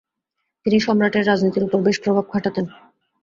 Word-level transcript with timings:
তিনি 0.65 0.77
সম্রাটের 0.79 1.27
রাজনীতির 1.27 1.67
উপর 1.67 1.79
বেশ 1.81 1.97
প্রভাব 2.03 2.25
খাটাতেন। 2.31 2.65